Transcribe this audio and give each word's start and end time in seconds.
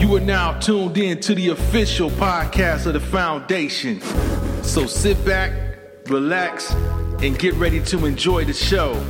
You 0.00 0.16
are 0.16 0.20
now 0.20 0.58
tuned 0.58 0.96
in 0.96 1.20
to 1.20 1.34
the 1.34 1.50
official 1.50 2.08
podcast 2.08 2.86
of 2.86 2.94
the 2.94 3.00
foundation. 3.00 4.00
So 4.62 4.86
sit 4.86 5.22
back, 5.26 5.52
relax, 6.06 6.72
and 7.22 7.38
get 7.38 7.52
ready 7.54 7.82
to 7.84 8.06
enjoy 8.06 8.46
the 8.46 8.54
show. 8.54 8.94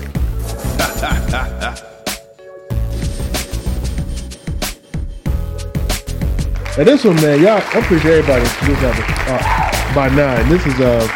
Now 6.76 6.84
this 6.84 7.04
one, 7.04 7.16
man, 7.16 7.40
y'all, 7.40 7.60
I 7.62 7.78
appreciate 7.78 8.18
everybody 8.18 8.42
looks 8.42 8.82
at 8.82 9.28
uh, 9.28 9.94
by 9.94 10.08
nine. 10.08 10.48
This 10.48 10.66
is 10.66 10.80
uh, 10.80 11.06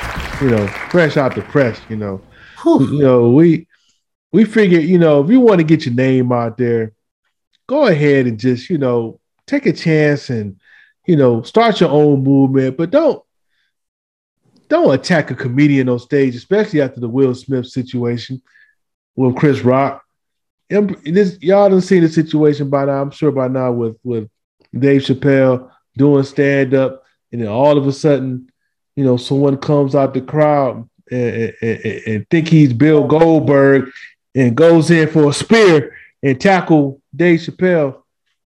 you 0.40 0.50
know, 0.50 0.66
fresh 0.90 1.16
out 1.16 1.34
the 1.34 1.42
press. 1.42 1.80
You 1.88 1.96
know, 1.96 2.20
you 2.64 2.98
know, 2.98 3.30
we 3.30 3.66
we 4.32 4.44
figured, 4.44 4.84
you 4.84 4.98
know, 4.98 5.24
if 5.24 5.30
you 5.30 5.40
want 5.40 5.58
to 5.58 5.64
get 5.64 5.86
your 5.86 5.94
name 5.94 6.32
out 6.32 6.58
there, 6.58 6.92
go 7.66 7.86
ahead 7.86 8.26
and 8.26 8.38
just, 8.38 8.68
you 8.68 8.78
know, 8.78 9.20
take 9.46 9.66
a 9.66 9.72
chance 9.72 10.30
and, 10.30 10.60
you 11.06 11.16
know, 11.16 11.42
start 11.42 11.80
your 11.80 11.90
own 11.90 12.22
movement, 12.22 12.76
but 12.76 12.90
don't 12.90 13.22
don't 14.68 14.94
attack 14.94 15.30
a 15.30 15.34
comedian 15.34 15.88
on 15.88 15.98
stage, 15.98 16.34
especially 16.34 16.80
after 16.80 17.00
the 17.00 17.08
Will 17.08 17.34
Smith 17.34 17.66
situation 17.66 18.40
with 19.14 19.36
Chris 19.36 19.60
Rock. 19.60 20.02
And 20.70 20.96
this 21.04 21.38
y'all 21.42 21.68
done 21.68 21.80
seen 21.80 22.02
the 22.02 22.08
situation 22.08 22.70
by 22.70 22.86
now. 22.86 23.02
I'm 23.02 23.10
sure 23.10 23.30
by 23.30 23.48
now 23.48 23.72
with 23.72 23.98
with 24.02 24.28
Dave 24.76 25.02
Chappelle 25.02 25.70
doing 25.96 26.24
stand 26.24 26.74
up, 26.74 27.04
and 27.30 27.42
then 27.42 27.48
all 27.48 27.76
of 27.76 27.86
a 27.86 27.92
sudden, 27.92 28.48
you 28.96 29.04
know, 29.04 29.16
someone 29.16 29.58
comes 29.58 29.94
out 29.94 30.14
the 30.14 30.20
crowd 30.20 30.88
and, 31.10 31.54
and, 31.60 31.80
and 32.06 32.30
think 32.30 32.48
he's 32.48 32.72
Bill 32.72 33.06
Goldberg 33.06 33.90
and 34.34 34.56
goes 34.56 34.90
in 34.90 35.08
for 35.08 35.28
a 35.28 35.32
spear 35.32 35.94
and 36.22 36.40
tackle 36.40 37.00
Dave 37.14 37.40
Chappelle. 37.40 38.02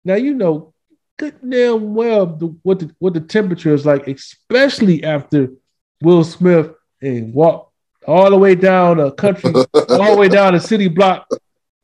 Now 0.05 0.15
you 0.15 0.33
know 0.35 0.72
good 1.17 1.35
damn 1.47 1.93
well 1.93 2.25
the, 2.25 2.47
what 2.63 2.79
the 2.79 2.93
what 2.99 3.13
the 3.13 3.21
temperature 3.21 3.73
is 3.73 3.85
like, 3.85 4.07
especially 4.07 5.03
after 5.03 5.49
Will 6.01 6.23
Smith 6.23 6.71
and 7.01 7.33
walk 7.33 7.71
all 8.07 8.29
the 8.29 8.37
way 8.37 8.55
down 8.55 8.99
a 8.99 9.11
country, 9.11 9.53
all 9.73 10.11
the 10.11 10.17
way 10.17 10.27
down 10.27 10.55
a 10.55 10.59
city 10.59 10.87
block 10.87 11.27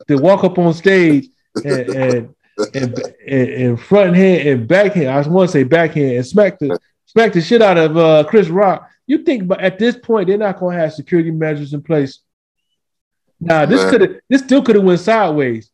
to 0.08 0.17
walk 0.17 0.44
up 0.44 0.58
on 0.58 0.73
stage 0.73 1.28
and 1.64 1.89
and 1.89 2.36
and, 2.73 3.00
and, 3.28 3.50
and 3.50 3.81
front 3.81 4.16
hand 4.16 4.48
and 4.48 4.67
backhand. 4.67 5.08
I 5.08 5.28
want 5.30 5.50
to 5.50 5.54
say 5.54 5.64
backhand 5.64 6.17
and 6.17 6.26
smack 6.26 6.59
the 6.59 6.78
smack 7.06 7.34
the 7.34 7.42
shit 7.42 7.61
out 7.61 7.78
of 7.78 7.98
uh, 7.98 8.23
Chris 8.28 8.50
Rock. 8.50 8.89
You 9.08 9.20
think, 9.20 9.48
but 9.48 9.59
at 9.61 9.80
this 9.80 9.98
point, 9.98 10.28
they're 10.28 10.38
not 10.38 10.59
going 10.59 10.76
to 10.76 10.82
have 10.82 10.94
security 10.94 11.32
measures 11.32 11.73
in 11.73 11.82
place. 11.82 12.20
Now, 13.39 13.66
this 13.66 13.89
could 13.89 14.02
have 14.02 14.16
this 14.30 14.42
still 14.42 14.61
could 14.61 14.76
have 14.76 14.84
went 14.84 15.00
sideways 15.00 15.72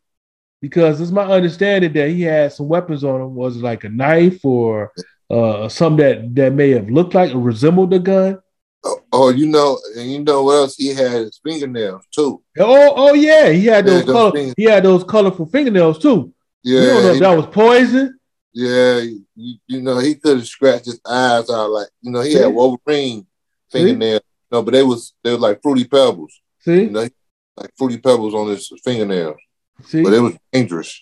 because 0.66 1.00
it's 1.00 1.12
my 1.12 1.26
understanding 1.26 1.94
that 1.94 2.10
he 2.10 2.24
had 2.24 2.52
some 2.52 2.68
weapons 2.68 3.04
on 3.04 3.22
him. 3.22 3.36
Was 3.36 3.56
it 3.56 3.62
like 3.62 3.84
a 3.84 3.90
knife 3.90 4.44
or 4.44 4.92
uh, 5.30 5.70
something 5.70 5.98
that 5.98 6.34
that 6.34 6.54
may 6.54 6.72
have 6.72 6.90
looked 6.90 7.14
like 7.14 7.36
or 7.36 7.40
resembled 7.40 7.94
a 7.94 8.00
gun? 8.00 8.40
Oh, 8.84 9.00
oh, 9.14 9.30
you 9.30 9.46
know, 9.46 9.78
and 9.96 10.12
you 10.12 10.24
know 10.24 10.42
what 10.42 10.54
else? 10.54 10.76
He 10.76 10.88
had 10.88 11.12
his 11.12 11.40
fingernails 11.44 12.04
too. 12.10 12.42
Oh, 12.58 12.94
oh 12.96 13.14
yeah, 13.14 13.50
he 13.50 13.68
had 13.68 13.86
those, 13.86 14.08
yeah, 14.08 14.12
color, 14.12 14.54
he 14.58 14.64
had 14.64 14.84
those 14.84 15.04
colorful 15.04 15.46
fingernails 15.46 16.00
too. 16.00 16.34
Yeah, 16.64 16.80
you 16.80 16.88
don't 16.88 17.04
know 17.04 17.14
if 17.14 17.20
that 17.20 17.38
was 17.38 17.46
poison. 17.46 18.20
Yeah, 18.52 19.02
you, 19.36 19.58
you 19.68 19.82
know, 19.84 20.00
he 20.00 20.16
could 20.16 20.38
have 20.38 20.48
scratched 20.48 20.86
his 20.86 21.00
eyes 21.06 21.48
out 21.48 21.70
like 21.70 21.90
you 22.02 22.12
know, 22.12 22.22
he 22.22 22.32
See? 22.32 22.40
had 22.40 22.48
Wolverine 22.48 23.28
fingernails. 23.72 24.24
No, 24.52 24.64
but 24.64 24.72
they 24.72 24.82
was 24.82 25.14
they 25.24 25.30
were 25.30 25.38
like 25.38 25.62
fruity 25.62 25.86
pebbles. 25.86 26.42
See, 26.62 26.86
you 26.86 26.90
know, 26.90 27.08
like 27.56 27.72
fruity 27.78 28.00
pebbles 28.00 28.34
on 28.34 28.48
his 28.48 28.72
fingernails. 28.84 29.38
See, 29.84 30.04
but 30.04 30.14
it 30.14 30.20
was 30.20 30.36
dangerous. 30.52 31.02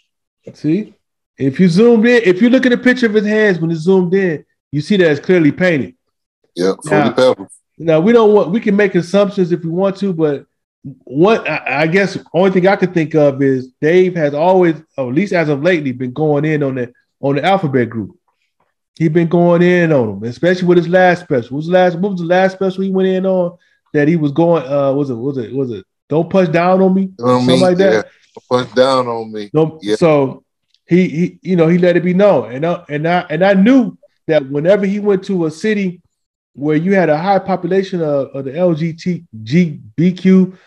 See, 0.54 0.94
if 1.38 1.60
you 1.60 1.70
zoomed 1.70 2.06
in, 2.06 2.22
if 2.24 2.42
you 2.42 2.50
look 2.50 2.66
at 2.66 2.74
a 2.74 2.78
picture 2.78 3.06
of 3.06 3.14
his 3.14 3.26
hands 3.26 3.60
when 3.60 3.72
it's 3.72 3.82
zoomed 3.82 4.14
in, 4.14 4.46
you 4.72 4.82
see 4.82 4.98
that 4.98 5.12
it's 5.12 5.26
clearly 5.26 5.52
painted. 5.52 5.96
Yeah, 6.56 6.74
now. 6.86 7.36
Now 7.78 8.00
we 8.00 8.14
don't 8.14 8.34
want 8.34 8.52
we 8.52 8.60
can 8.60 8.76
make 8.76 8.96
assumptions 8.96 9.52
if 9.52 9.64
we 9.64 9.70
want 9.70 9.98
to, 9.98 10.14
but 10.14 10.46
what 10.84 11.48
I, 11.50 11.82
I 11.82 11.88
guess 11.88 12.18
only 12.34 12.52
thing 12.52 12.68
I 12.68 12.76
could 12.76 12.94
think 12.94 13.16
of 13.16 13.42
is 13.42 13.70
Dave 13.82 14.16
has 14.16 14.34
always, 14.34 14.76
or 14.98 15.10
at 15.10 15.16
least 15.16 15.34
as 15.34 15.50
of 15.50 15.64
lately, 15.64 15.92
been 15.92 16.14
going 16.14 16.46
in 16.46 16.62
on 16.62 16.76
the 16.76 16.94
on 17.20 17.36
the 17.36 17.44
alphabet 17.44 17.90
group. 17.90 18.18
He's 18.96 19.10
been 19.10 19.28
going 19.28 19.64
in 19.64 19.92
on 19.92 20.20
them, 20.20 20.30
especially 20.30 20.68
with 20.68 20.78
his 20.78 20.88
last 20.88 21.24
special. 21.24 21.56
What 21.56 21.58
was 21.58 21.66
the 21.68 21.74
last? 21.74 21.98
What 21.98 22.12
was 22.12 22.22
the 22.22 22.28
last 22.28 22.54
special 22.54 22.84
he 22.84 22.92
went 22.92 23.10
in 23.10 23.26
on? 23.26 23.58
That 23.94 24.08
he 24.08 24.18
was 24.18 24.32
going. 24.32 24.66
Uh, 24.66 24.94
was 24.94 25.10
it? 25.10 25.16
Was 25.16 25.38
it? 25.38 25.54
Was 25.54 25.72
it? 25.72 25.86
Don't 26.10 26.30
punch 26.30 26.52
down 26.52 26.82
on 26.82 26.94
me. 26.94 27.12
On 27.20 27.40
something 27.40 27.56
me, 27.56 27.62
like 27.62 27.78
that. 27.78 27.94
Yeah. 27.94 28.02
Punch 28.50 28.74
down 28.74 29.08
on 29.08 29.32
me. 29.32 29.50
Yeah. 29.82 29.96
So 29.96 30.44
he, 30.88 31.08
he, 31.08 31.40
you 31.42 31.56
know, 31.56 31.68
he 31.68 31.78
let 31.78 31.98
it 31.98 32.04
be 32.04 32.14
known, 32.14 32.52
and 32.52 32.66
I, 32.66 32.84
and 32.90 33.08
I, 33.08 33.26
and 33.30 33.44
I 33.44 33.54
knew 33.54 33.98
that 34.28 34.50
whenever 34.50 34.86
he 34.86 35.00
went 35.00 35.24
to 35.26 35.46
a 35.46 35.52
city 35.52 36.02
where 36.54 36.76
you 36.76 36.94
had 36.94 37.10
a 37.10 37.18
high 37.18 37.40
population 37.40 38.02
of, 38.02 38.28
of 38.28 38.46
the 38.46 38.52
LGBTQ, 38.52 40.58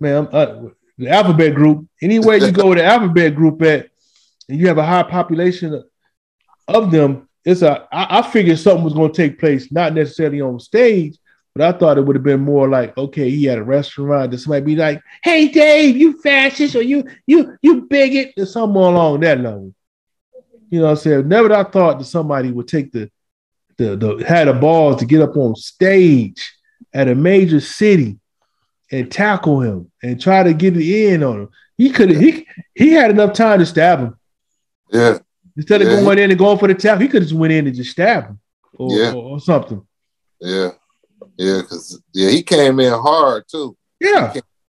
man, 0.00 0.28
uh, 0.32 0.68
the 0.98 1.08
alphabet 1.08 1.54
group. 1.54 1.86
Anywhere 2.00 2.38
you 2.38 2.52
go 2.52 2.68
with 2.70 2.78
the 2.78 2.84
alphabet 2.84 3.34
group 3.34 3.60
at, 3.62 3.90
and 4.48 4.58
you 4.58 4.68
have 4.68 4.78
a 4.78 4.86
high 4.86 5.02
population 5.02 5.82
of 6.68 6.90
them, 6.90 7.28
it's 7.44 7.62
a. 7.62 7.86
I, 7.92 8.18
I 8.18 8.22
figured 8.22 8.58
something 8.58 8.84
was 8.84 8.94
going 8.94 9.12
to 9.12 9.16
take 9.16 9.38
place, 9.38 9.70
not 9.70 9.94
necessarily 9.94 10.40
on 10.40 10.58
stage, 10.58 11.16
but 11.56 11.74
I 11.74 11.78
thought 11.78 11.96
it 11.96 12.02
would 12.02 12.16
have 12.16 12.22
been 12.22 12.40
more 12.40 12.68
like, 12.68 12.96
okay, 12.98 13.30
he 13.30 13.44
had 13.44 13.56
a 13.56 13.64
restaurant. 13.64 14.30
This 14.30 14.46
might 14.46 14.66
be 14.66 14.76
like, 14.76 15.02
hey 15.22 15.48
Dave, 15.48 15.96
you 15.96 16.20
fascist 16.20 16.76
or 16.76 16.82
you 16.82 17.04
you 17.26 17.56
you 17.62 17.82
bigot 17.82 18.34
or 18.36 18.44
something 18.44 18.76
along 18.76 19.20
that 19.20 19.40
level. 19.40 19.72
You 20.68 20.80
know 20.80 20.84
what 20.86 20.90
I'm 20.90 20.96
saying? 20.98 21.28
Never 21.28 21.54
I 21.54 21.64
thought 21.64 21.98
that 21.98 22.04
somebody 22.04 22.52
would 22.52 22.68
take 22.68 22.92
the 22.92 23.10
the, 23.78 23.96
the 23.96 24.24
had 24.26 24.48
the 24.48 24.52
balls 24.52 24.98
to 24.98 25.06
get 25.06 25.22
up 25.22 25.34
on 25.34 25.56
stage 25.56 26.52
at 26.92 27.08
a 27.08 27.14
major 27.14 27.60
city 27.60 28.18
and 28.92 29.10
tackle 29.10 29.62
him 29.62 29.90
and 30.02 30.20
try 30.20 30.42
to 30.42 30.52
get 30.52 30.76
it 30.76 30.86
in 30.86 31.22
on 31.22 31.40
him. 31.40 31.48
He 31.78 31.88
could 31.88 32.10
he 32.10 32.46
he 32.74 32.92
had 32.92 33.10
enough 33.10 33.32
time 33.32 33.60
to 33.60 33.66
stab 33.66 34.00
him. 34.00 34.18
Yeah. 34.92 35.18
Instead 35.56 35.80
of 35.80 35.88
going 35.88 36.18
in 36.18 36.30
and 36.30 36.38
going 36.38 36.58
for 36.58 36.68
the 36.68 36.74
tap, 36.74 37.00
he 37.00 37.08
could 37.08 37.22
have 37.22 37.30
just 37.30 37.40
went 37.40 37.54
in 37.54 37.66
and 37.66 37.74
just 37.74 37.92
stabbed 37.92 38.26
him 38.26 38.40
or, 38.74 38.92
yeah. 38.92 39.12
or, 39.12 39.22
or 39.22 39.40
something. 39.40 39.86
Yeah. 40.38 40.72
Yeah, 41.36 41.60
because 41.62 42.00
yeah, 42.12 42.30
he 42.30 42.42
came 42.42 42.80
in 42.80 42.92
hard 42.92 43.44
too. 43.50 43.76
Yeah. 44.00 44.34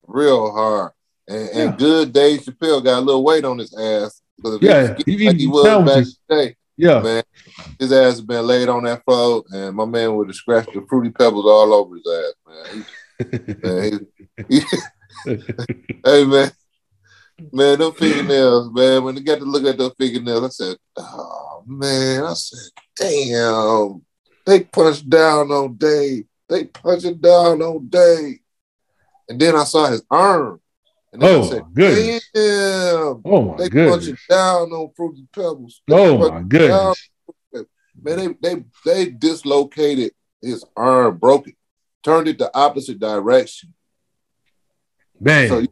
Real 0.05 0.51
hard. 0.51 0.91
And, 1.27 1.49
yeah. 1.53 1.75
good 1.77 2.13
Dave 2.13 2.41
Chappelle 2.41 2.83
got 2.83 2.99
a 2.99 3.01
little 3.01 3.23
weight 3.23 3.43
on 3.43 3.57
his 3.57 3.77
ass. 3.77 4.21
Yeah, 4.61 4.95
he, 5.05 5.27
like 5.27 5.37
he 5.37 5.47
was 5.47 5.85
back 5.85 6.05
today. 6.29 6.55
Yeah. 6.77 6.99
Man, 7.01 7.23
his 7.79 7.91
ass 7.91 8.03
has 8.13 8.21
been 8.21 8.45
laid 8.45 8.69
on 8.69 8.83
that 8.83 9.03
floor, 9.03 9.43
and 9.51 9.75
my 9.75 9.85
man 9.85 10.15
would 10.15 10.27
have 10.27 10.35
scratched 10.35 10.73
the 10.73 10.85
fruity 10.87 11.09
pebbles 11.09 11.45
all 11.45 11.73
over 11.73 11.95
his 11.95 12.07
ass, 12.07 12.33
man. 12.47 12.85
He, 13.31 13.67
man 13.67 14.07
he, 14.47 14.59
hey 16.05 16.23
man, 16.25 16.51
man, 17.51 17.79
them 17.79 17.93
fingernails, 17.93 18.71
man. 18.71 19.03
When 19.03 19.15
they 19.15 19.21
got 19.21 19.39
to 19.39 19.45
look 19.45 19.65
at 19.65 19.77
those 19.77 19.95
fingernails, 19.97 20.43
I 20.43 20.49
said, 20.49 20.77
"Oh 20.97 21.63
man," 21.65 22.23
I 22.23 22.33
said, 22.33 22.69
"Damn." 22.95 24.05
They 24.47 24.62
punched 24.62 25.09
down 25.09 25.52
on 25.52 25.75
Dave. 25.75 26.24
They 26.47 26.63
punched 26.63 27.03
it 27.03 27.22
down 27.22 27.62
on 27.62 27.90
Dave. 27.90 28.40
And 29.28 29.38
then 29.38 29.58
I 29.58 29.66
saw 29.66 29.88
his 29.88 30.03
arm. 30.09 30.62
And 31.12 31.22
then 31.22 31.35
oh, 31.35 31.44
I 31.44 31.50
said, 31.50 31.63
goodness. 31.74 32.30
Damn. 32.34 33.22
Oh, 33.25 33.41
my 33.41 33.58
they 33.58 33.68
goodness. 33.68 34.08
punched 34.08 34.30
down 34.30 34.72
on 34.72 34.94
Fruity 34.96 35.28
Pebbles. 35.34 35.81
They 35.85 35.96
oh, 35.96 36.18
my 36.30 36.41
goodness. 36.44 37.09
Man, 38.02 38.38
they, 38.41 38.56
they, 38.56 38.63
they 38.85 39.12
dislocated 39.12 40.13
his 40.41 40.64
arm, 40.78 41.18
broke 41.18 41.50
it, 41.50 41.56
turned 42.02 42.29
it 42.29 42.38
the 42.38 42.50
opposite 42.56 43.00
direction. 43.00 43.74
Man. 45.19 45.50
So, 45.50 45.66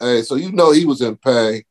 hey, 0.00 0.22
so 0.22 0.34
you 0.34 0.50
know 0.50 0.72
he 0.72 0.86
was 0.86 1.02
in 1.02 1.16
pain 1.16 1.62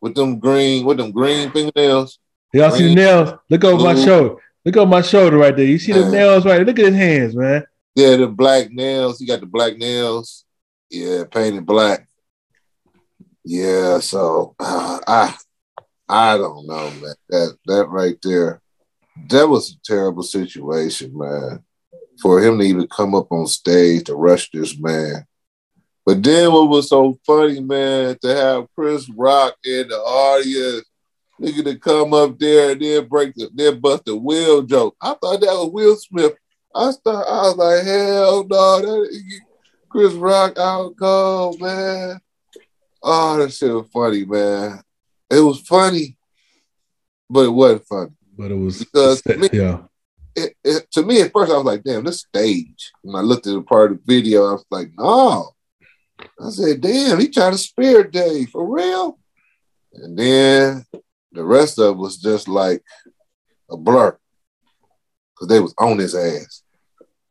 with 0.00 0.14
them 0.14 0.38
green, 0.38 0.84
with 0.84 0.98
them 0.98 1.10
green 1.10 1.50
fingernails. 1.50 2.20
Y'all 2.52 2.70
see 2.70 2.88
the 2.88 2.94
nails? 2.94 3.32
Look 3.50 3.64
over 3.64 3.78
blue. 3.78 3.94
my 3.94 4.04
shoulder. 4.04 4.36
Look 4.64 4.76
at 4.76 4.88
my 4.88 5.02
shoulder 5.02 5.38
right 5.38 5.56
there. 5.56 5.64
You 5.64 5.78
see 5.78 5.92
the 5.92 6.10
nails 6.10 6.44
right? 6.44 6.56
there. 6.56 6.64
Look 6.64 6.78
at 6.78 6.86
his 6.86 6.96
hands, 6.96 7.36
man. 7.36 7.64
Yeah, 7.94 8.16
the 8.16 8.26
black 8.26 8.70
nails. 8.70 9.18
He 9.18 9.26
got 9.26 9.40
the 9.40 9.46
black 9.46 9.76
nails. 9.76 10.44
Yeah, 10.90 11.24
painted 11.30 11.66
black. 11.66 12.06
Yeah, 13.44 13.98
so 14.00 14.54
uh, 14.58 15.00
I 15.06 15.34
I 16.08 16.36
don't 16.36 16.66
know, 16.66 16.90
man. 16.90 17.14
That 17.28 17.56
that 17.66 17.88
right 17.88 18.16
there, 18.22 18.60
that 19.28 19.48
was 19.48 19.70
a 19.72 19.76
terrible 19.84 20.22
situation, 20.22 21.16
man. 21.16 21.64
For 22.20 22.42
him 22.42 22.58
to 22.58 22.64
even 22.64 22.88
come 22.88 23.14
up 23.14 23.30
on 23.30 23.46
stage 23.46 24.04
to 24.04 24.14
rush 24.14 24.50
this 24.50 24.78
man. 24.78 25.24
But 26.04 26.22
then 26.22 26.52
what 26.52 26.68
was 26.68 26.88
so 26.88 27.18
funny, 27.26 27.60
man, 27.60 28.16
to 28.22 28.28
have 28.34 28.66
Chris 28.74 29.08
Rock 29.10 29.54
in 29.64 29.88
the 29.88 29.96
audience 29.96 30.87
nigga 31.40 31.64
to 31.64 31.76
come 31.78 32.12
up 32.14 32.38
there 32.38 32.72
and 32.72 32.80
then 32.80 33.06
break 33.08 33.34
the 33.34 33.48
then 33.54 33.80
bust 33.80 34.04
the 34.04 34.16
Will 34.16 34.62
joke. 34.62 34.96
I 35.00 35.10
thought 35.14 35.40
that 35.40 35.46
was 35.46 35.70
Will 35.72 35.96
Smith. 35.96 36.34
I 36.74 36.92
thought 37.04 37.26
I 37.26 37.42
was 37.42 37.56
like, 37.56 37.84
hell 37.84 38.46
no, 38.48 38.80
that 38.82 39.40
Chris 39.88 40.12
Rock 40.14 40.58
out 40.58 40.94
cold, 40.98 41.60
man. 41.60 42.20
Oh, 43.02 43.36
that 43.38 43.52
shit 43.52 43.72
was 43.72 43.86
funny, 43.92 44.24
man. 44.24 44.80
It 45.30 45.40
was 45.40 45.60
funny, 45.60 46.16
but 47.30 47.46
it 47.46 47.50
wasn't 47.50 47.86
funny. 47.86 48.10
But 48.36 48.50
it 48.50 48.54
was 48.54 48.78
Because 48.80 49.20
set- 49.20 49.38
me- 49.40 49.48
yeah. 49.52 49.82
It, 50.36 50.54
it, 50.62 50.90
to 50.92 51.02
me, 51.02 51.20
at 51.20 51.32
first, 51.32 51.50
I 51.50 51.56
was 51.56 51.64
like, 51.64 51.82
"Damn, 51.82 52.04
this 52.04 52.20
stage." 52.20 52.92
When 53.02 53.16
I 53.16 53.22
looked 53.22 53.48
at 53.48 53.54
the 53.54 53.62
part 53.62 53.90
of 53.90 53.98
the 53.98 54.14
video, 54.14 54.46
I 54.46 54.52
was 54.52 54.64
like, 54.70 54.92
"No." 54.96 55.50
I 56.20 56.50
said, 56.50 56.80
"Damn, 56.80 57.18
he 57.18 57.28
trying 57.28 57.52
to 57.52 57.58
spare 57.58 58.04
Dave 58.04 58.50
for 58.50 58.64
real." 58.64 59.18
And 59.94 60.16
then 60.16 60.84
the 61.32 61.44
rest 61.44 61.78
of 61.78 61.94
it 61.96 61.98
was 61.98 62.16
just 62.18 62.48
like 62.48 62.82
a 63.70 63.76
blur 63.76 64.16
because 65.34 65.48
they 65.48 65.60
was 65.60 65.74
on 65.78 65.98
his 65.98 66.14
ass. 66.14 66.62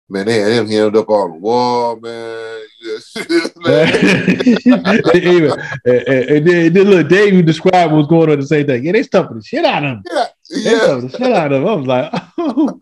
Man, 0.10 0.26
they 0.26 0.40
had 0.40 0.52
him 0.54 0.68
hemmed 0.70 0.96
up 0.96 1.10
on 1.10 1.32
the 1.34 1.38
wall, 1.38 2.00
man. 2.00 2.62
Even, 5.16 5.52
and, 5.86 6.08
and- 6.08 6.30
and 6.30 6.48
then, 6.48 6.74
then 6.74 6.88
look, 6.90 7.10
Dave 7.10 7.34
you 7.34 7.42
described 7.44 7.92
what 7.92 7.98
was 7.98 8.08
going 8.08 8.30
on 8.30 8.40
the 8.40 8.46
same 8.48 8.66
thing. 8.66 8.86
Yeah, 8.86 8.94
they 8.94 9.04
stumping 9.04 9.38
the 9.38 9.44
shit 9.44 9.66
out 9.66 9.84
of 9.84 9.90
him. 9.92 10.04
yeah, 10.10 10.26
They 10.50 10.60
yeah. 10.72 10.78
stumping 10.80 11.08
the 11.10 11.18
shit 11.18 11.32
out 11.34 11.52
of 11.52 11.62
him. 11.62 11.68
I 11.68 11.74
was 11.74 11.88
like, 11.88 12.14
oh. 12.38 12.80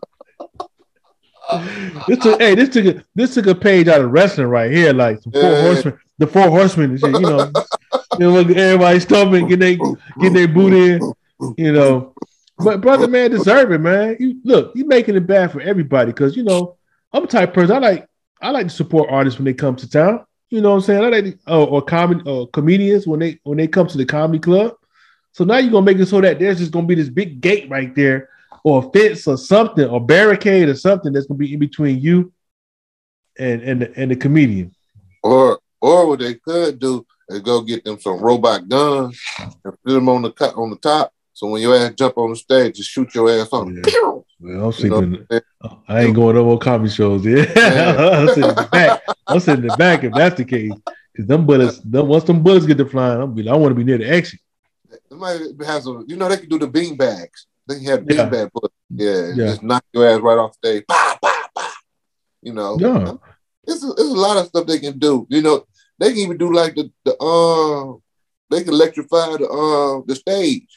this 2.06 2.18
took, 2.18 2.40
hey, 2.40 2.54
this 2.54 2.68
took 2.68 2.86
a 2.86 3.04
this 3.14 3.34
took 3.34 3.46
a 3.46 3.54
page 3.54 3.88
out 3.88 4.00
of 4.02 4.10
wrestling 4.10 4.46
right 4.48 4.70
here, 4.70 4.92
like 4.92 5.20
some 5.22 5.32
four 5.32 5.42
Yeah. 5.42 5.62
horsemen, 5.62 5.98
the 6.18 6.26
four 6.26 6.48
horsemen 6.48 6.90
and 6.92 7.00
shit. 7.00 7.12
You 7.12 7.20
know, 7.20 7.50
know, 8.24 8.32
look, 8.32 8.56
everybody 8.56 9.00
stumping, 9.00 9.48
get 9.48 9.60
they 9.60 9.76
get 9.76 10.32
their 10.32 10.48
boot 10.48 10.72
in. 10.72 11.12
You 11.56 11.72
know, 11.72 12.14
but 12.58 12.80
brother, 12.80 13.08
man, 13.08 13.30
deserve 13.30 13.72
it, 13.72 13.78
man. 13.78 14.16
You 14.18 14.40
look, 14.44 14.72
you 14.74 14.86
making 14.86 15.16
it 15.16 15.26
bad 15.26 15.52
for 15.52 15.60
everybody 15.60 16.12
because 16.12 16.36
you 16.36 16.42
know 16.42 16.76
I'm 17.12 17.24
a 17.24 17.26
type 17.26 17.52
person. 17.52 17.76
I 17.76 17.78
like 17.78 18.08
I 18.40 18.50
like 18.50 18.68
to 18.68 18.72
support 18.72 19.10
artists 19.10 19.38
when 19.38 19.44
they 19.44 19.54
come 19.54 19.76
to 19.76 19.88
town. 19.88 20.24
You 20.48 20.60
know 20.60 20.70
what 20.70 20.76
I'm 20.76 20.82
saying? 20.82 21.04
I 21.04 21.08
like 21.08 21.24
to, 21.24 21.38
or, 21.46 21.66
or 21.68 21.82
comedy 21.82 22.22
or 22.24 22.48
comedians 22.48 23.06
when 23.06 23.20
they 23.20 23.38
when 23.42 23.58
they 23.58 23.68
come 23.68 23.86
to 23.88 23.98
the 23.98 24.06
comedy 24.06 24.38
club. 24.38 24.74
So 25.32 25.44
now 25.44 25.58
you're 25.58 25.72
gonna 25.72 25.84
make 25.84 25.98
it 25.98 26.06
so 26.06 26.20
that 26.20 26.38
there's 26.38 26.58
just 26.58 26.72
gonna 26.72 26.86
be 26.86 26.94
this 26.94 27.10
big 27.10 27.40
gate 27.40 27.68
right 27.68 27.94
there, 27.94 28.30
or 28.64 28.90
fence 28.92 29.26
or 29.26 29.36
something, 29.36 29.86
or 29.86 30.04
barricade 30.04 30.68
or 30.68 30.76
something 30.76 31.12
that's 31.12 31.26
gonna 31.26 31.38
be 31.38 31.52
in 31.52 31.58
between 31.58 32.00
you 32.00 32.32
and 33.38 33.60
and 33.62 33.82
the, 33.82 33.98
and 33.98 34.10
the 34.10 34.16
comedian. 34.16 34.74
Or 35.22 35.58
or 35.80 36.06
what 36.06 36.20
they 36.20 36.34
could 36.34 36.78
do 36.78 37.04
is 37.28 37.40
go 37.40 37.60
get 37.60 37.84
them 37.84 37.98
some 38.00 38.18
robot 38.20 38.68
guns 38.68 39.20
and 39.38 39.52
put 39.84 39.92
them 39.92 40.08
on 40.08 40.22
the 40.22 40.30
cut 40.32 40.54
on 40.56 40.70
the 40.70 40.76
top. 40.76 41.12
So 41.32 41.48
when 41.48 41.60
your 41.62 41.76
ass 41.76 41.92
jump 41.94 42.16
on 42.16 42.30
the 42.30 42.36
stage, 42.36 42.76
just 42.76 42.90
shoot 42.90 43.14
your 43.14 43.28
ass 43.30 43.48
on. 43.52 43.74
Yeah. 43.74 43.82
Well, 43.92 44.24
I'm 44.40 44.48
You 44.48 44.54
know, 44.56 44.70
sleeping. 44.70 45.26
I 45.88 46.02
ain't 46.02 46.14
going 46.14 46.34
to 46.34 46.40
no 46.40 46.46
more 46.46 46.58
comedy 46.58 46.90
shows. 46.90 47.24
Yeah, 47.26 47.44
I'm 47.56 48.28
sitting 48.28 48.48
in 48.50 48.54
the 48.54 48.68
back. 48.72 49.02
I'm 49.26 49.40
sitting 49.40 49.62
in 49.64 49.68
the 49.68 49.76
back 49.76 50.04
if 50.04 50.12
that's 50.14 50.36
the 50.36 50.44
case. 50.44 50.72
Because 51.12 51.26
them 51.28 51.46
bullets, 51.46 51.78
them, 51.80 52.08
once 52.08 52.24
them 52.24 52.42
bullets 52.42 52.66
get 52.66 52.76
to 52.78 52.86
flying, 52.86 53.20
I'm 53.20 53.34
be 53.34 53.48
I 53.48 53.54
want 53.54 53.70
to 53.70 53.74
be 53.74 53.84
near 53.84 53.98
the 53.98 54.08
action. 54.14 54.38
They 55.10 55.16
might 55.16 55.40
have 55.66 55.82
some, 55.82 56.04
you 56.08 56.16
know, 56.16 56.28
they 56.28 56.36
can 56.36 56.48
do 56.48 56.58
the 56.58 56.66
bean 56.68 56.96
bags. 56.96 57.46
They 57.66 57.76
can 57.76 57.84
have 57.86 58.06
bean 58.06 58.18
Yeah. 58.18 58.28
bag 58.28 58.50
bullets. 58.52 58.74
Yeah, 58.90 59.32
Yeah. 59.34 59.46
just 59.50 59.62
knock 59.62 59.84
your 59.92 60.06
ass 60.08 60.20
right 60.20 60.38
off 60.38 60.56
the 60.60 60.68
stage. 60.68 60.84
Bah, 60.88 61.16
bah, 61.22 61.48
bah. 61.54 61.70
You 62.42 62.52
know, 62.52 62.76
Yeah. 62.80 63.14
it's 63.66 63.82
a, 63.82 63.90
it's 63.90 64.00
a 64.00 64.04
lot 64.04 64.36
of 64.36 64.46
stuff 64.46 64.66
they 64.66 64.78
can 64.78 64.98
do. 64.98 65.26
You 65.30 65.42
know, 65.42 65.64
they 65.98 66.10
can 66.10 66.18
even 66.18 66.36
do 66.36 66.52
like 66.52 66.74
the 66.74 66.90
the 67.04 67.16
uh, 67.16 67.98
they 68.50 68.62
can 68.62 68.74
electrify 68.74 69.36
the 69.36 69.48
uh 69.48 70.02
the 70.06 70.14
stage, 70.14 70.68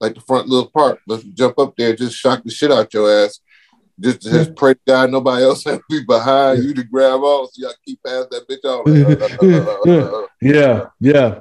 like 0.00 0.14
the 0.14 0.20
front 0.20 0.48
little 0.48 0.70
part. 0.70 1.00
Let's 1.06 1.24
jump 1.24 1.58
up 1.58 1.74
there, 1.76 1.94
just 1.94 2.16
shock 2.16 2.42
the 2.44 2.50
shit 2.50 2.72
out 2.72 2.92
your 2.94 3.24
ass. 3.24 3.40
Just 4.00 4.22
just 4.22 4.54
pray 4.54 4.74
to 4.74 4.80
God 4.86 5.10
nobody 5.10 5.44
else 5.44 5.64
have 5.64 5.78
to 5.78 5.84
be 5.88 6.04
behind 6.04 6.62
you 6.62 6.72
to 6.74 6.84
grab 6.84 7.20
off, 7.20 7.50
so 7.52 7.62
y'all 7.62 7.74
keep 7.84 8.00
past 8.06 8.30
that 8.30 8.48
bitch 8.48 8.64
on. 8.64 10.28
Yeah, 10.40 10.86
yeah, 11.00 11.40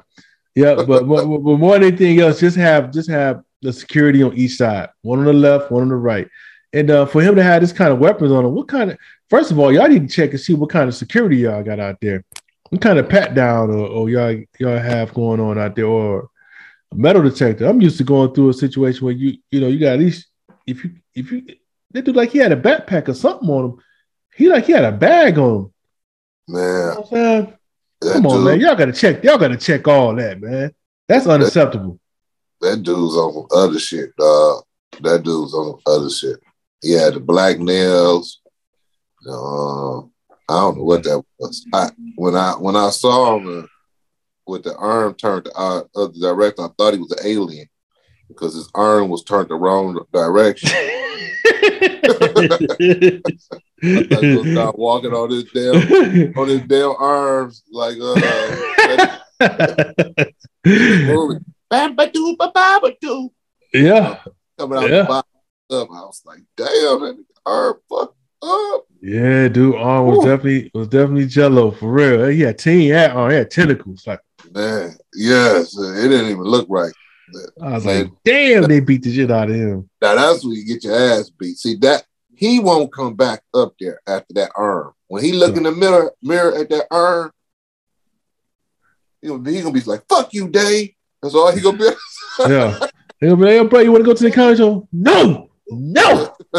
yeah. 0.55 0.73
But, 0.73 0.87
but, 0.87 1.25
but 1.25 1.25
more 1.25 1.73
than 1.73 1.83
anything 1.83 2.19
else, 2.19 2.39
just 2.39 2.57
have 2.57 2.91
just 2.91 3.09
have 3.09 3.43
the 3.61 3.71
security 3.71 4.23
on 4.23 4.35
each 4.35 4.57
side, 4.57 4.89
one 5.03 5.19
on 5.19 5.25
the 5.25 5.33
left, 5.33 5.71
one 5.71 5.83
on 5.83 5.89
the 5.89 5.95
right. 5.95 6.27
And 6.73 6.89
uh, 6.89 7.05
for 7.05 7.21
him 7.21 7.35
to 7.35 7.43
have 7.43 7.61
this 7.61 7.71
kind 7.71 7.93
of 7.93 7.99
weapons 7.99 8.31
on 8.31 8.45
him, 8.45 8.53
what 8.53 8.67
kind 8.67 8.91
of 8.91 8.97
first 9.29 9.51
of 9.51 9.59
all, 9.59 9.71
y'all 9.71 9.87
need 9.87 10.09
to 10.09 10.15
check 10.15 10.31
and 10.31 10.39
see 10.39 10.53
what 10.53 10.69
kind 10.69 10.87
of 10.87 10.95
security 10.95 11.37
y'all 11.37 11.63
got 11.63 11.79
out 11.79 11.97
there. 12.01 12.23
What 12.69 12.81
kind 12.81 12.99
of 12.99 13.07
pat 13.09 13.33
down 13.33 13.69
or, 13.71 13.87
or 13.87 14.09
y'all 14.09 14.43
y'all 14.59 14.77
have 14.77 15.13
going 15.13 15.39
on 15.39 15.57
out 15.57 15.75
there, 15.75 15.85
or 15.85 16.29
a 16.91 16.95
metal 16.95 17.21
detector. 17.23 17.65
I'm 17.65 17.81
used 17.81 17.97
to 17.97 18.03
going 18.03 18.33
through 18.33 18.49
a 18.49 18.53
situation 18.53 19.05
where 19.05 19.13
you 19.13 19.37
you 19.51 19.61
know 19.61 19.67
you 19.67 19.79
got 19.79 19.93
at 19.93 19.99
least 19.99 20.27
if 20.65 20.83
you 20.83 20.91
if 21.15 21.31
you 21.31 21.43
they 21.91 22.01
do 22.01 22.11
like 22.11 22.31
he 22.31 22.39
had 22.39 22.51
a 22.51 22.61
backpack 22.61 23.07
or 23.07 23.13
something 23.13 23.49
on 23.49 23.65
him. 23.65 23.79
He 24.35 24.49
like 24.49 24.65
he 24.65 24.73
had 24.73 24.83
a 24.83 24.91
bag 24.91 25.37
on 25.37 25.55
him. 25.55 25.73
You 26.47 26.53
Man, 26.55 26.63
know 26.63 26.97
I'm 26.99 27.05
saying? 27.05 27.53
Come 28.13 28.27
on, 28.27 28.35
dude, 28.37 28.45
man. 28.45 28.59
Y'all 28.59 28.75
gotta 28.75 28.93
check. 28.93 29.23
Y'all 29.23 29.37
gotta 29.37 29.57
check 29.57 29.87
all 29.87 30.15
that, 30.15 30.39
man. 30.39 30.71
That's 31.07 31.25
unacceptable. 31.25 31.99
that 32.61 32.83
dude's 32.83 33.15
on 33.15 33.47
other 33.51 33.79
shit, 33.79 34.15
dog. 34.17 34.63
That 35.01 35.23
dude's 35.23 35.53
on 35.53 35.79
other 35.85 36.09
shit. 36.09 36.39
He 36.81 36.91
had 36.91 37.15
the 37.15 37.19
black 37.19 37.59
nails. 37.59 38.41
Uh, 39.27 40.01
I 40.49 40.53
don't 40.53 40.77
know 40.77 40.83
what 40.83 41.03
that 41.03 41.21
was. 41.39 41.65
I 41.73 41.89
when 42.15 42.35
I 42.35 42.51
when 42.53 42.75
I 42.75 42.89
saw 42.89 43.37
him 43.37 43.63
uh, 43.63 43.67
with 44.45 44.63
the 44.63 44.75
arm 44.77 45.13
turned 45.15 45.45
the 45.45 45.53
uh, 45.55 45.83
other 45.95 46.13
direction, 46.19 46.63
I 46.65 46.69
thought 46.77 46.93
he 46.93 46.99
was 46.99 47.11
an 47.11 47.25
alien 47.25 47.67
because 48.29 48.53
his 48.55 48.69
arm 48.73 49.09
was 49.09 49.23
turned 49.23 49.49
the 49.49 49.55
wrong 49.55 49.99
direction. 50.13 50.69
I 53.83 54.35
was 54.35 54.51
start 54.51 54.77
walking 54.79 55.13
on 55.13 55.29
his 55.29 55.43
damn 55.53 56.33
on 56.37 56.47
his 56.47 56.61
damn 56.61 56.95
arms 56.97 57.63
like 57.71 57.97
uh. 58.01 59.17
Yeah, 63.73 64.19
coming 64.57 64.77
out 64.79 64.89
Yeah. 64.89 65.01
the 65.01 65.07
box 65.07 65.27
up. 65.71 65.89
I 65.91 65.99
was 66.01 66.21
like, 66.25 66.39
damn, 66.55 67.01
that 67.01 67.23
arm 67.45 67.75
fucked 67.89 68.15
up. 68.41 68.86
Yeah, 69.01 69.47
dude. 69.47 69.75
Arm 69.75 70.07
was 70.07 70.17
Whew. 70.17 70.25
definitely 70.25 70.71
was 70.73 70.87
definitely 70.87 71.27
jello 71.27 71.71
for 71.71 71.91
real. 71.91 72.27
He 72.27 72.41
had 72.41 72.57
ten 72.57 72.89
had 72.89 73.11
arm, 73.11 73.31
he 73.31 73.37
had 73.37 73.51
tentacles. 73.51 74.05
Like 74.05 74.19
Man, 74.51 74.95
yes, 75.13 75.77
it 75.77 76.09
didn't 76.09 76.31
even 76.31 76.43
look 76.43 76.67
right. 76.69 76.93
I 77.61 77.73
was 77.73 77.85
like, 77.85 78.09
damn, 78.23 78.63
they 78.63 78.79
beat 78.79 79.03
the 79.03 79.13
shit 79.13 79.29
out 79.29 79.49
of 79.49 79.55
him. 79.55 79.89
Now 80.01 80.15
that's 80.15 80.45
when 80.45 80.53
you 80.53 80.65
get 80.65 80.83
your 80.83 80.95
ass 80.95 81.29
beat. 81.29 81.57
See 81.57 81.75
that 81.77 82.05
he 82.35 82.59
won't 82.59 82.93
come 82.93 83.15
back 83.15 83.41
up 83.53 83.73
there 83.79 83.99
after 84.07 84.33
that 84.35 84.51
arm. 84.55 84.93
When 85.07 85.23
he 85.23 85.33
look 85.33 85.57
in 85.57 85.63
the 85.63 85.71
mirror, 85.71 86.11
mirror 86.21 86.55
at 86.55 86.69
that 86.69 86.85
arm, 86.91 87.31
he 89.21 89.27
gonna 89.27 89.39
be, 89.39 89.55
he 89.55 89.61
gonna 89.61 89.73
be 89.73 89.81
like, 89.81 90.07
"Fuck 90.07 90.33
you, 90.33 90.47
Dave." 90.47 90.91
That's 91.21 91.35
all 91.35 91.51
he 91.51 91.61
gonna 91.61 91.77
be. 91.77 91.89
Yeah. 92.47 92.87
They'll 93.19 93.35
be 93.35 93.45
like, 93.45 93.51
"Hey, 93.53 93.65
bro, 93.65 93.79
you 93.79 93.91
want 93.91 94.03
to 94.03 94.05
go 94.05 94.13
to 94.13 94.23
the 94.23 94.31
comedy 94.31 94.57
show? 94.57 94.87
No, 94.93 95.46
no. 95.69 96.35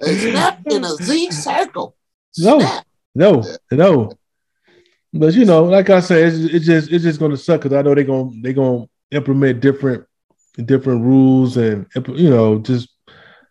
it's 0.00 0.34
not 0.34 0.58
in 0.70 0.84
a 0.84 0.94
Z 0.96 1.30
circle. 1.32 1.96
No. 2.38 2.60
Snap. 2.60 2.86
No, 3.14 3.42
no. 3.70 4.12
But 5.12 5.34
you 5.34 5.46
know, 5.46 5.64
like 5.64 5.88
I 5.88 6.00
said, 6.00 6.28
it's, 6.28 6.54
it's 6.54 6.66
just 6.66 6.92
it's 6.92 7.04
just 7.04 7.18
gonna 7.18 7.36
suck 7.36 7.62
because 7.62 7.76
I 7.76 7.82
know 7.82 7.94
they're 7.94 8.04
gonna 8.04 8.30
they're 8.42 8.52
gonna 8.52 8.86
implement 9.10 9.60
different 9.60 10.04
different 10.64 11.02
rules 11.02 11.56
and 11.56 11.86
you 12.08 12.30
know 12.30 12.58
just 12.58 12.88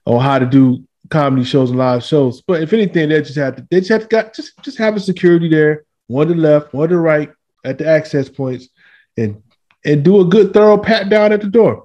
on 0.05 0.21
how 0.21 0.37
to 0.37 0.45
do 0.45 0.85
comedy 1.09 1.43
shows 1.43 1.69
and 1.69 1.79
live 1.79 2.03
shows. 2.03 2.41
But 2.41 2.61
if 2.61 2.73
anything, 2.73 3.09
they 3.09 3.21
just 3.21 3.37
have 3.37 3.55
to 3.55 3.67
they 3.71 3.79
just 3.79 3.89
have 3.91 4.01
to 4.03 4.07
got 4.07 4.33
just 4.33 4.51
just 4.61 4.77
have 4.77 4.95
a 4.95 4.99
security 4.99 5.49
there, 5.49 5.85
one 6.07 6.27
to 6.27 6.33
the 6.33 6.39
left, 6.39 6.73
one 6.73 6.89
to 6.89 6.95
the 6.95 7.01
right 7.01 7.31
at 7.63 7.77
the 7.79 7.87
access 7.87 8.29
points, 8.29 8.69
and 9.17 9.41
and 9.83 10.03
do 10.03 10.21
a 10.21 10.25
good 10.25 10.53
thorough 10.53 10.77
pat 10.77 11.09
down 11.09 11.31
at 11.31 11.41
the 11.41 11.47
door. 11.47 11.84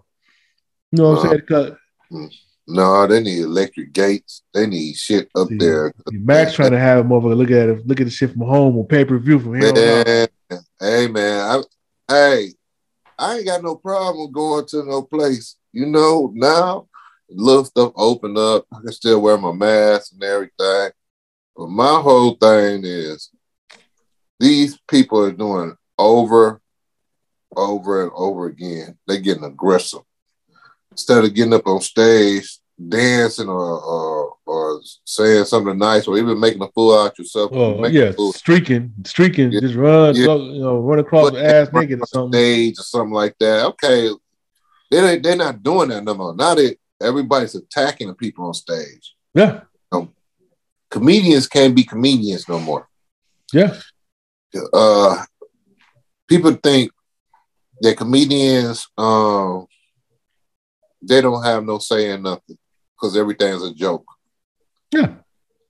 You 0.92 1.02
know 1.02 1.10
what 1.10 1.24
I'm 1.24 1.30
saying? 1.30 1.42
'Cause 1.46 1.72
mm. 2.12 2.30
No, 2.66 3.04
they 3.06 3.20
need 3.20 3.40
electric 3.40 3.92
gates. 3.92 4.42
They 4.54 4.66
need 4.66 4.94
shit 4.94 5.28
up 5.34 5.48
See, 5.48 5.56
there. 5.56 5.92
Max 6.12 6.54
trying 6.54 6.70
to 6.70 6.78
have 6.78 7.04
a 7.04 7.08
motherfucker 7.08 7.36
look 7.36 7.50
at 7.50 7.68
it, 7.68 7.86
look 7.86 8.00
at 8.00 8.04
the 8.04 8.10
shit 8.10 8.30
from 8.30 8.42
home 8.42 8.78
on 8.78 8.86
pay 8.86 9.04
per 9.04 9.18
view 9.18 9.40
from 9.40 9.54
here. 9.56 9.72
Man, 9.72 10.28
hey 10.78 11.08
man, 11.08 11.40
I, 11.40 11.62
hey, 12.08 12.52
I 13.18 13.36
ain't 13.36 13.46
got 13.46 13.64
no 13.64 13.74
problem 13.74 14.30
going 14.30 14.66
to 14.66 14.84
no 14.84 15.02
place. 15.02 15.56
You 15.72 15.86
know, 15.86 16.30
now 16.34 16.88
little 17.28 17.64
stuff 17.64 17.92
open 17.96 18.36
up. 18.36 18.66
I 18.72 18.80
can 18.80 18.92
still 18.92 19.20
wear 19.20 19.36
my 19.36 19.52
mask 19.52 20.12
and 20.12 20.22
everything. 20.22 20.90
But 21.56 21.68
my 21.68 22.00
whole 22.00 22.34
thing 22.34 22.82
is 22.84 23.30
these 24.38 24.78
people 24.88 25.24
are 25.24 25.32
doing 25.32 25.76
over, 25.98 26.60
over 27.56 28.02
and 28.04 28.12
over 28.14 28.46
again. 28.46 28.96
They're 29.06 29.18
getting 29.20 29.44
aggressive. 29.44 30.00
Instead 30.92 31.24
of 31.24 31.34
getting 31.34 31.54
up 31.54 31.66
on 31.66 31.80
stage, 31.80 32.58
dancing 32.88 33.48
or 33.48 33.80
or, 33.80 34.34
or 34.46 34.80
saying 35.04 35.44
something 35.44 35.78
nice 35.78 36.06
or 36.08 36.18
even 36.18 36.38
making 36.40 36.62
a 36.62 36.68
fool 36.68 36.98
out 36.98 37.16
yourself. 37.18 37.50
Oh 37.54 37.78
making 37.78 37.96
a 38.00 38.04
yeah, 38.06 38.12
fool 38.12 38.32
streaking, 38.32 38.92
streaking, 39.04 39.52
Yeah. 39.52 39.60
just 39.60 39.74
run, 39.76 40.14
Yeah. 40.16 40.26
go, 40.26 40.36
you 40.42 40.60
know, 40.60 40.78
run 40.80 40.98
across 40.98 41.30
the 41.30 41.44
ass 41.44 41.68
naked 41.72 42.00
or 42.02 42.06
something. 42.06 42.32
stage 42.40 42.78
or 42.78 42.82
something 42.82 43.12
like 43.12 43.36
that. 43.38 43.66
Okay, 43.66 44.10
they 44.90 45.18
they're 45.18 45.36
not 45.36 45.62
doing 45.62 45.90
that 45.90 46.02
no 46.04 46.14
more. 46.14 46.34
Now 46.34 46.54
that 46.56 46.76
everybody's 47.00 47.54
attacking 47.54 48.08
the 48.08 48.14
people 48.14 48.46
on 48.46 48.54
stage. 48.54 49.14
Yeah, 49.34 49.60
Comedians 50.90 51.46
can't 51.46 51.74
be 51.76 51.84
comedians 51.84 52.48
no 52.48 52.58
more. 52.58 52.88
yeah, 53.52 53.78
Uh, 54.72 55.24
people 56.26 56.52
think 56.60 56.90
that 57.80 57.96
comedians, 57.96 58.88
um, 58.98 59.66
they 61.02 61.20
don't 61.20 61.44
have 61.44 61.64
no 61.64 61.78
say 61.78 62.10
in 62.10 62.22
nothing 62.22 62.58
because 62.94 63.16
everything's 63.16 63.62
a 63.62 63.74
joke. 63.74 64.06
Yeah. 64.92 65.14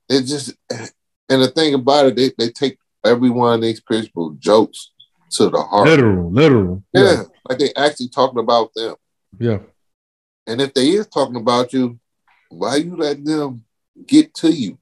It 0.09 0.23
just 0.23 0.55
and 0.69 1.43
the 1.43 1.49
thing 1.49 1.75
about 1.75 2.07
it, 2.07 2.17
they, 2.17 2.33
they 2.37 2.51
take 2.51 2.79
every 3.05 3.31
one 3.31 3.55
of 3.55 3.61
these 3.61 3.81
people 3.81 4.31
jokes 4.39 4.91
to 5.33 5.49
the 5.49 5.63
heart. 5.63 5.87
Literal, 5.87 6.31
literal. 6.31 6.85
Yeah. 6.93 7.03
yeah. 7.03 7.23
Like 7.49 7.59
they 7.59 7.73
actually 7.77 8.09
talking 8.09 8.41
about 8.41 8.75
them. 8.75 8.97
Yeah. 9.39 9.59
And 10.47 10.61
if 10.61 10.75
they 10.75 10.89
is 10.89 11.07
talking 11.07 11.37
about 11.37 11.73
you, 11.73 11.99
why 12.49 12.77
you 12.77 12.97
let 12.97 13.25
them 13.25 13.65
get 14.07 14.35
to 14.35 14.51
you? 14.51 14.79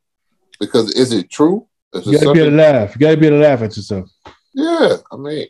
Because 0.59 0.91
is 0.93 1.13
it 1.13 1.31
true? 1.31 1.67
Is 1.93 2.07
you 2.07 2.19
gotta 2.19 2.33
be 2.33 2.41
able 2.41 2.51
to 2.51 2.57
laugh. 2.57 2.95
You 2.95 3.01
gotta 3.01 3.17
be 3.17 3.27
able 3.27 3.39
to 3.39 3.43
laugh 3.43 3.63
at 3.63 3.77
yourself. 3.77 4.11
Yeah, 4.55 4.97
I 5.13 5.17
mean, 5.17 5.47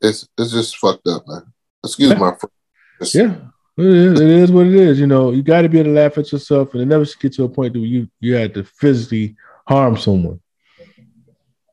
it's 0.00 0.28
it's 0.38 0.52
just 0.52 0.76
fucked 0.76 1.06
up, 1.06 1.26
man. 1.26 1.52
Excuse 1.84 2.10
yeah. 2.10 2.18
my 2.18 2.34
friend. 2.34 3.14
yeah, 3.14 3.36
it 3.80 3.94
is, 3.94 4.20
it 4.20 4.28
is 4.28 4.52
what 4.52 4.66
it 4.66 4.74
is. 4.74 4.98
You 4.98 5.06
know, 5.06 5.30
you 5.32 5.42
got 5.42 5.62
to 5.62 5.68
be 5.68 5.78
able 5.78 5.90
to 5.90 5.94
laugh 5.94 6.18
at 6.18 6.32
yourself, 6.32 6.72
and 6.72 6.82
it 6.82 6.86
never 6.86 7.04
should 7.04 7.20
get 7.20 7.32
to 7.34 7.44
a 7.44 7.48
point 7.48 7.74
where 7.74 7.84
you 7.84 8.08
you 8.20 8.34
had 8.34 8.54
to 8.54 8.64
physically 8.64 9.36
harm 9.66 9.96
someone. 9.96 10.40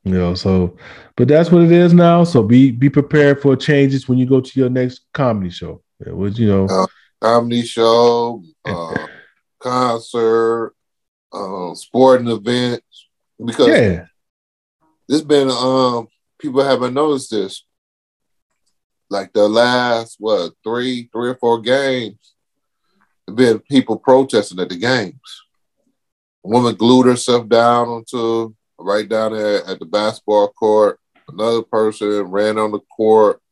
You 0.04 0.14
know, 0.14 0.34
so 0.34 0.76
but 1.16 1.28
that's 1.28 1.50
what 1.50 1.62
it 1.62 1.72
is 1.72 1.92
now. 1.92 2.24
So 2.24 2.42
be 2.42 2.70
be 2.70 2.88
prepared 2.88 3.42
for 3.42 3.56
changes 3.56 4.08
when 4.08 4.18
you 4.18 4.26
go 4.26 4.40
to 4.40 4.60
your 4.60 4.70
next 4.70 5.02
comedy 5.12 5.50
show. 5.50 5.82
It 6.00 6.16
was, 6.16 6.38
you 6.38 6.48
know, 6.48 6.66
uh, 6.66 6.86
comedy 7.20 7.62
show, 7.62 8.42
uh, 8.64 9.06
concert, 9.58 10.74
uh, 11.32 11.74
sporting 11.74 12.28
events. 12.28 13.08
Because 13.44 13.68
yeah, 13.68 14.06
this 15.08 15.22
been 15.22 15.50
um 15.50 16.08
people 16.38 16.62
haven't 16.62 16.94
noticed 16.94 17.30
this. 17.30 17.64
Like 19.10 19.32
the 19.32 19.48
last 19.48 20.16
what 20.18 20.52
three, 20.62 21.08
three 21.12 21.30
or 21.30 21.36
four 21.36 21.60
games, 21.60 22.34
There've 23.28 23.36
been 23.36 23.58
people 23.58 23.98
protesting 23.98 24.58
at 24.58 24.70
the 24.70 24.76
games. 24.76 25.42
A 26.46 26.48
woman 26.48 26.74
glued 26.74 27.04
herself 27.04 27.46
down 27.46 27.88
onto 27.88 28.54
right 28.78 29.06
down 29.06 29.34
there 29.34 29.62
at 29.66 29.78
the 29.78 29.84
basketball 29.84 30.48
court. 30.48 30.98
Another 31.28 31.60
person 31.60 32.22
ran 32.22 32.56
on 32.58 32.72
the 32.72 32.80
court 32.96 33.42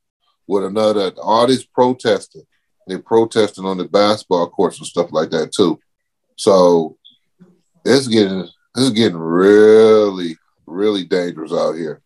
with 0.47 0.65
another. 0.65 1.13
All 1.23 1.47
this 1.47 1.67
protesting, 1.67 2.45
they're 2.87 3.01
protesting 3.01 3.67
on 3.67 3.77
the 3.77 3.85
basketball 3.85 4.49
courts 4.49 4.79
and 4.79 4.87
stuff 4.87 5.13
like 5.13 5.29
that 5.31 5.53
too. 5.53 5.79
So 6.37 6.97
it's 7.85 8.09
getting 8.09 8.49
it's 8.79 8.91
getting 8.91 9.19
really 9.19 10.39
really 10.67 11.05
dangerous 11.05 11.53
out 11.53 11.75
here 11.75 12.01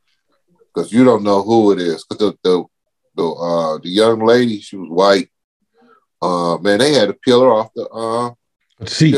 because 0.75 0.93
you 0.93 1.05
don't 1.05 1.23
know 1.23 1.43
who 1.43 1.71
it 1.71 1.79
is. 1.79 2.05
Because 2.05 2.33
the 2.33 2.39
the 2.43 2.65
the, 3.15 3.25
uh, 3.25 3.79
the 3.79 3.89
young 3.89 4.25
lady, 4.25 4.61
she 4.61 4.77
was 4.77 4.89
white. 4.89 5.31
Uh, 6.23 6.59
man, 6.59 6.79
they 6.79 6.93
had 6.93 7.09
to 7.09 7.15
peel 7.15 7.43
her 7.43 7.53
off 7.53 7.73
the 7.75 7.89
uh, 7.89 8.87
seat. 8.87 9.17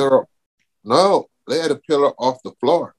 No, 0.85 1.27
they 1.49 1.59
had 1.59 1.69
to 1.69 1.77
peel 1.77 2.01
her 2.01 2.15
off 2.19 2.43
the 2.43 2.53
floor. 2.61 2.95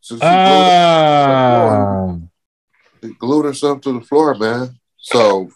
So 0.00 0.16
she 0.16 0.22
ah. 0.22 2.06
glued, 2.06 2.28
she 3.02 3.14
glued 3.18 3.44
herself 3.46 3.80
to 3.82 3.92
the 3.98 4.04
floor, 4.04 4.34
man. 4.34 4.78
So 4.98 5.50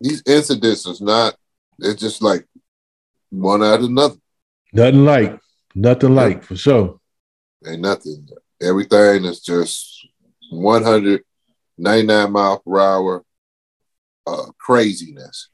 these 0.00 0.22
incidents 0.26 0.86
is 0.86 1.00
not. 1.00 1.36
It's 1.78 2.00
just 2.00 2.22
like 2.22 2.46
one 3.30 3.62
out 3.62 3.80
of 3.80 3.84
another. 3.84 4.16
Nothing 4.72 5.04
like, 5.04 5.38
nothing 5.74 6.14
like 6.14 6.42
for 6.42 6.56
sure. 6.56 7.00
Ain't 7.66 7.80
nothing. 7.80 8.28
Everything 8.60 9.24
is 9.24 9.40
just 9.40 10.06
199 10.50 12.32
mile 12.32 12.58
per 12.58 12.80
hour 12.80 13.24
uh, 14.26 14.46
craziness. 14.58 15.48